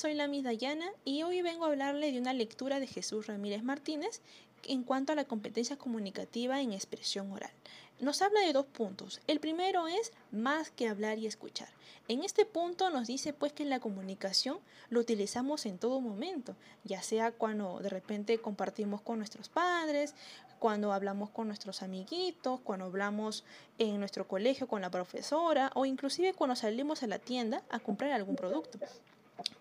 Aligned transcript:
Dayana 0.00 0.92
y 1.04 1.24
hoy 1.24 1.42
vengo 1.42 1.64
a 1.64 1.68
hablarle 1.68 2.12
de 2.12 2.20
una 2.20 2.32
lectura 2.32 2.78
de 2.78 2.86
Jesús 2.86 3.26
Ramírez 3.26 3.64
Martínez 3.64 4.20
en 4.62 4.84
cuanto 4.84 5.12
a 5.12 5.16
la 5.16 5.24
competencia 5.24 5.76
comunicativa 5.76 6.60
en 6.60 6.72
expresión 6.72 7.32
oral. 7.32 7.50
Nos 7.98 8.22
habla 8.22 8.40
de 8.42 8.52
dos 8.52 8.66
puntos. 8.66 9.20
El 9.26 9.40
primero 9.40 9.88
es 9.88 10.12
más 10.30 10.70
que 10.70 10.86
hablar 10.86 11.18
y 11.18 11.26
escuchar. 11.26 11.68
En 12.06 12.22
este 12.22 12.46
punto 12.46 12.90
nos 12.90 13.08
dice 13.08 13.32
pues 13.32 13.52
que 13.52 13.64
la 13.64 13.80
comunicación 13.80 14.60
lo 14.88 15.00
utilizamos 15.00 15.66
en 15.66 15.78
todo 15.78 16.00
momento, 16.00 16.54
ya 16.84 17.02
sea 17.02 17.32
cuando 17.32 17.80
de 17.80 17.88
repente 17.88 18.38
compartimos 18.38 19.00
con 19.00 19.18
nuestros 19.18 19.48
padres, 19.48 20.14
cuando 20.60 20.92
hablamos 20.92 21.30
con 21.30 21.48
nuestros 21.48 21.82
amiguitos, 21.82 22.60
cuando 22.60 22.84
hablamos 22.84 23.42
en 23.78 23.98
nuestro 23.98 24.28
colegio 24.28 24.68
con 24.68 24.80
la 24.80 24.90
profesora 24.90 25.72
o 25.74 25.86
inclusive 25.86 26.34
cuando 26.34 26.54
salimos 26.54 27.02
a 27.02 27.08
la 27.08 27.18
tienda 27.18 27.64
a 27.68 27.80
comprar 27.80 28.12
algún 28.12 28.36
producto. 28.36 28.78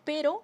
Pero 0.04 0.44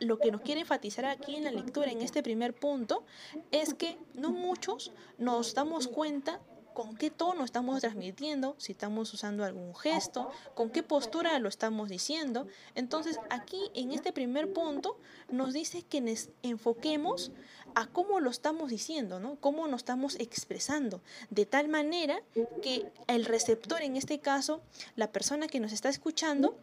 lo 0.00 0.18
que 0.18 0.30
nos 0.30 0.40
quiere 0.40 0.62
enfatizar 0.62 1.04
aquí 1.04 1.36
en 1.36 1.44
la 1.44 1.52
lectura, 1.52 1.90
en 1.90 2.02
este 2.02 2.22
primer 2.22 2.54
punto, 2.54 3.04
es 3.50 3.74
que 3.74 3.96
no 4.14 4.30
muchos 4.30 4.92
nos 5.18 5.54
damos 5.54 5.88
cuenta 5.88 6.40
con 6.74 6.96
qué 6.96 7.08
tono 7.08 7.44
estamos 7.44 7.80
transmitiendo, 7.80 8.56
si 8.58 8.72
estamos 8.72 9.14
usando 9.14 9.44
algún 9.44 9.74
gesto, 9.76 10.28
con 10.54 10.70
qué 10.70 10.82
postura 10.82 11.38
lo 11.38 11.48
estamos 11.48 11.88
diciendo. 11.88 12.48
Entonces 12.74 13.18
aquí 13.30 13.70
en 13.74 13.92
este 13.92 14.12
primer 14.12 14.52
punto 14.52 14.98
nos 15.30 15.52
dice 15.54 15.82
que 15.82 16.00
nos 16.00 16.30
enfoquemos 16.42 17.30
a 17.76 17.86
cómo 17.86 18.18
lo 18.18 18.28
estamos 18.28 18.70
diciendo, 18.70 19.20
¿no? 19.20 19.36
Cómo 19.36 19.68
nos 19.68 19.82
estamos 19.82 20.16
expresando, 20.18 21.00
de 21.30 21.46
tal 21.46 21.68
manera 21.68 22.20
que 22.60 22.90
el 23.06 23.24
receptor, 23.24 23.80
en 23.82 23.96
este 23.96 24.18
caso, 24.18 24.60
la 24.96 25.12
persona 25.12 25.46
que 25.46 25.60
nos 25.60 25.72
está 25.72 25.88
escuchando, 25.88 26.56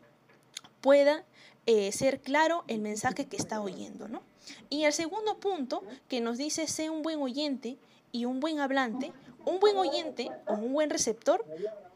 pueda 0.81 1.23
eh, 1.65 1.91
ser 1.91 2.21
claro 2.21 2.63
el 2.67 2.79
mensaje 2.79 3.27
que 3.27 3.37
está 3.37 3.61
oyendo, 3.61 4.07
¿no? 4.07 4.21
Y 4.69 4.83
el 4.83 4.93
segundo 4.93 5.37
punto 5.39 5.83
que 6.07 6.21
nos 6.21 6.37
dice, 6.37 6.67
sé 6.67 6.89
un 6.89 7.03
buen 7.03 7.21
oyente 7.21 7.77
y 8.11 8.25
un 8.25 8.39
buen 8.39 8.59
hablante, 8.59 9.13
un 9.45 9.59
buen 9.59 9.77
oyente 9.77 10.29
o 10.47 10.53
un 10.53 10.73
buen 10.73 10.89
receptor 10.89 11.45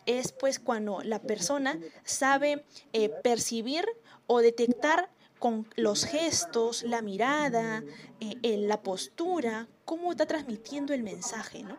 es 0.05 0.31
pues 0.31 0.59
cuando 0.59 1.01
la 1.01 1.19
persona 1.19 1.79
sabe 2.03 2.63
eh, 2.93 3.09
percibir 3.09 3.85
o 4.27 4.39
detectar 4.39 5.09
con 5.39 5.67
los 5.75 6.05
gestos, 6.05 6.83
la 6.83 7.01
mirada, 7.01 7.83
eh, 8.19 8.57
la 8.57 8.81
postura, 8.81 9.67
cómo 9.83 10.11
está 10.11 10.25
transmitiendo 10.25 10.93
el 10.93 11.03
mensaje, 11.03 11.63
¿no? 11.63 11.77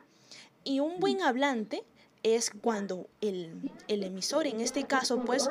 Y 0.65 0.81
un 0.81 0.99
buen 0.99 1.23
hablante 1.23 1.85
es 2.23 2.51
cuando 2.51 3.07
el, 3.21 3.71
el 3.89 4.03
emisor, 4.03 4.47
en 4.47 4.61
este 4.61 4.85
caso, 4.85 5.25
pues 5.25 5.49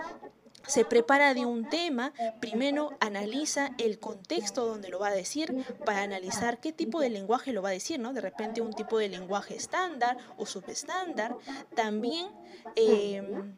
se 0.68 0.86
prepara 0.86 1.34
de 1.34 1.46
un 1.46 1.70
tema, 1.70 2.14
primero 2.40 2.92
analiza 3.00 3.72
el 3.78 4.00
contexto 4.00 4.66
donde 4.66 4.90
lo 4.90 5.00
va 5.00 5.10
a 5.10 5.14
decir 5.14 5.66
para 5.86 6.02
analizar 6.02 6.60
qué 6.60 6.72
tipo 6.72 7.00
de 7.00 7.10
lenguaje 7.10 7.54
lo 7.54 7.62
va 7.62 7.70
a 7.70 7.74
decir, 7.74 8.00
¿no? 8.00 8.14
De 8.14 8.22
repente 8.22 8.62
un 8.62 8.74
tipo 8.74 8.98
de 8.98 9.10
lenguaje 9.10 9.56
estándar 9.56 10.18
o 10.38 10.46
subestándar. 10.46 11.36
También 11.76 12.28
em, 12.76 13.56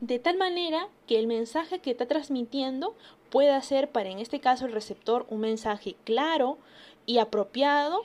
de 0.00 0.18
tal 0.18 0.36
manera 0.36 0.88
que 1.06 1.18
el 1.18 1.26
mensaje 1.26 1.78
que 1.78 1.90
está 1.90 2.06
transmitiendo 2.06 2.96
pueda 3.30 3.60
ser 3.62 3.90
para 3.90 4.10
en 4.10 4.18
este 4.18 4.40
caso 4.40 4.66
el 4.66 4.72
receptor 4.72 5.26
un 5.28 5.40
mensaje 5.40 5.96
claro 6.04 6.58
y 7.06 7.18
apropiado 7.18 8.02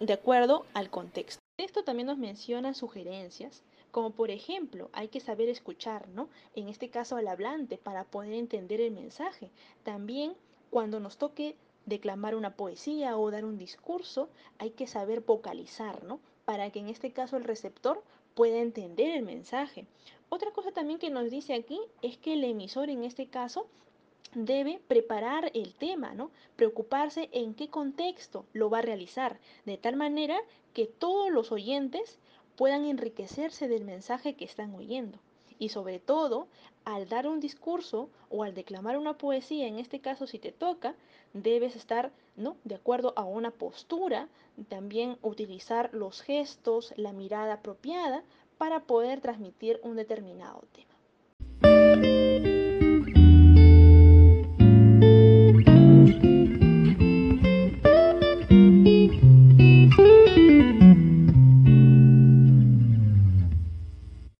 de 0.00 0.12
acuerdo 0.12 0.66
al 0.74 0.90
contexto. 0.90 1.40
Esto 1.58 1.84
también 1.84 2.06
nos 2.06 2.18
menciona 2.18 2.74
sugerencias 2.74 3.62
como 3.96 4.10
por 4.10 4.30
ejemplo, 4.30 4.90
hay 4.92 5.08
que 5.08 5.20
saber 5.20 5.48
escuchar, 5.48 6.06
¿no? 6.08 6.28
En 6.54 6.68
este 6.68 6.90
caso 6.90 7.16
al 7.16 7.28
hablante 7.28 7.78
para 7.78 8.04
poder 8.04 8.34
entender 8.34 8.78
el 8.82 8.90
mensaje. 8.90 9.50
También 9.84 10.34
cuando 10.68 11.00
nos 11.00 11.16
toque 11.16 11.56
declamar 11.86 12.34
una 12.34 12.56
poesía 12.56 13.16
o 13.16 13.30
dar 13.30 13.46
un 13.46 13.56
discurso, 13.56 14.28
hay 14.58 14.72
que 14.72 14.86
saber 14.86 15.22
vocalizar, 15.22 16.04
¿no? 16.04 16.20
Para 16.44 16.68
que 16.68 16.80
en 16.80 16.90
este 16.90 17.12
caso 17.12 17.38
el 17.38 17.44
receptor 17.44 18.02
pueda 18.34 18.58
entender 18.58 19.16
el 19.16 19.22
mensaje. 19.22 19.86
Otra 20.28 20.50
cosa 20.50 20.72
también 20.72 20.98
que 20.98 21.08
nos 21.08 21.30
dice 21.30 21.54
aquí 21.54 21.80
es 22.02 22.18
que 22.18 22.34
el 22.34 22.44
emisor 22.44 22.90
en 22.90 23.02
este 23.02 23.28
caso 23.28 23.66
debe 24.34 24.78
preparar 24.88 25.50
el 25.54 25.72
tema, 25.72 26.12
¿no? 26.12 26.30
Preocuparse 26.56 27.30
en 27.32 27.54
qué 27.54 27.70
contexto 27.70 28.44
lo 28.52 28.68
va 28.68 28.80
a 28.80 28.82
realizar, 28.82 29.40
de 29.64 29.78
tal 29.78 29.96
manera 29.96 30.38
que 30.74 30.84
todos 30.84 31.30
los 31.30 31.50
oyentes 31.50 32.18
puedan 32.56 32.84
enriquecerse 32.84 33.68
del 33.68 33.84
mensaje 33.84 34.34
que 34.34 34.44
están 34.44 34.74
oyendo. 34.74 35.18
Y 35.58 35.70
sobre 35.70 35.98
todo, 35.98 36.48
al 36.84 37.08
dar 37.08 37.26
un 37.26 37.40
discurso 37.40 38.10
o 38.28 38.42
al 38.42 38.54
declamar 38.54 38.98
una 38.98 39.16
poesía, 39.16 39.66
en 39.66 39.78
este 39.78 40.00
caso 40.00 40.26
si 40.26 40.38
te 40.38 40.52
toca, 40.52 40.94
debes 41.32 41.76
estar 41.76 42.12
¿no? 42.36 42.56
de 42.64 42.74
acuerdo 42.74 43.14
a 43.16 43.24
una 43.24 43.50
postura, 43.50 44.28
también 44.68 45.18
utilizar 45.22 45.90
los 45.92 46.22
gestos, 46.22 46.92
la 46.96 47.12
mirada 47.12 47.54
apropiada 47.54 48.22
para 48.58 48.80
poder 48.80 49.20
transmitir 49.20 49.80
un 49.82 49.96
determinado 49.96 50.64
tema. 50.72 52.55